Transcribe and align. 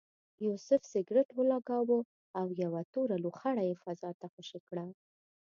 یوسف 0.45 0.81
سګرټ 0.91 1.27
ولګاوه 1.33 1.99
او 2.39 2.47
یوه 2.63 2.81
توره 2.93 3.17
لوخړه 3.23 3.63
یې 3.69 3.75
فضا 3.83 4.11
ته 4.19 4.25
خوشې 4.33 4.59
کړه. 4.67 4.85